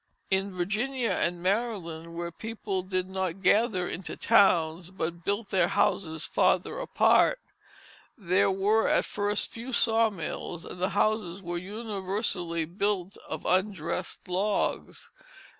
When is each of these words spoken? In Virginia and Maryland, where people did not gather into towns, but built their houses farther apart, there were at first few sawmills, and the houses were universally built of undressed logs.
In 0.31 0.51
Virginia 0.55 1.11
and 1.11 1.43
Maryland, 1.43 2.15
where 2.15 2.31
people 2.31 2.81
did 2.81 3.07
not 3.07 3.43
gather 3.43 3.87
into 3.87 4.17
towns, 4.17 4.89
but 4.89 5.23
built 5.23 5.49
their 5.49 5.67
houses 5.67 6.25
farther 6.25 6.79
apart, 6.79 7.37
there 8.17 8.49
were 8.49 8.87
at 8.87 9.05
first 9.05 9.51
few 9.51 9.71
sawmills, 9.71 10.65
and 10.65 10.81
the 10.81 10.89
houses 10.97 11.43
were 11.43 11.59
universally 11.59 12.65
built 12.65 13.15
of 13.29 13.45
undressed 13.45 14.27
logs. 14.27 15.11